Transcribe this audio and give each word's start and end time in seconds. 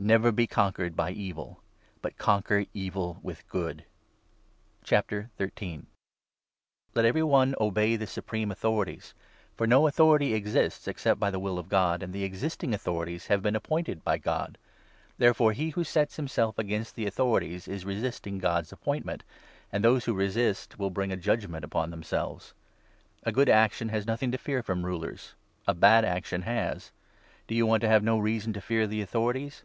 Never 0.00 0.30
be 0.30 0.46
conquered 0.46 0.94
by 0.94 1.10
evil, 1.10 1.60
but 2.02 2.18
conquer 2.18 2.66
evil 2.72 3.18
with 3.20 3.48
good. 3.48 3.84
21 4.84 5.86
Let 6.94 7.04
every 7.04 7.24
one 7.24 7.56
obey 7.60 7.96
the 7.96 8.06
supreme 8.06 8.52
Authorities, 8.52 9.02
i 9.04 9.04
On 9.04 9.12
Obedience 9.12 9.16
_,.•>.. 9.18 9.18
J',...,,,. 9.18 9.18
to 9.42 9.58
the 9.58 9.64
ror 9.64 9.68
no 9.70 9.86
Authority 9.88 10.34
exists 10.34 10.86
except 10.86 11.18
by 11.18 11.32
the 11.32 11.40
will 11.40 11.58
ot 11.58 11.68
God, 11.68 11.96
Authorities. 12.04 12.08
anc} 12.08 12.12
the 12.12 12.22
existing 12.22 12.74
Authorities 12.74 13.26
have 13.26 13.42
been 13.42 13.56
appointed 13.56 14.04
by 14.04 14.18
God. 14.18 14.56
Therefore 15.18 15.50
he 15.52 15.70
who 15.70 15.82
sets 15.82 16.14
himself 16.14 16.60
against 16.60 16.94
the 16.94 17.04
Authori 17.06 17.48
2 17.48 17.50
ties 17.54 17.66
is 17.66 17.84
resisting 17.84 18.38
God's 18.38 18.70
appointment, 18.70 19.24
and 19.72 19.82
those 19.82 20.04
who 20.04 20.14
resist 20.14 20.78
will 20.78 20.90
bring 20.90 21.10
a 21.10 21.16
judgement 21.16 21.64
upon 21.64 21.90
themselves. 21.90 22.54
A 23.24 23.32
good 23.32 23.48
action 23.48 23.88
3 23.88 23.96
has 23.96 24.06
nothing 24.06 24.30
to 24.30 24.38
fear 24.38 24.62
from 24.62 24.86
Rulers; 24.86 25.34
a 25.66 25.74
bad 25.74 26.04
action 26.04 26.42
has. 26.42 26.92
Do 27.48 27.56
you 27.56 27.66
want 27.66 27.80
to 27.80 27.88
have 27.88 28.04
no 28.04 28.16
reason 28.20 28.52
to 28.52 28.60
fear 28.60 28.86
the 28.86 29.02
Authorities 29.02 29.64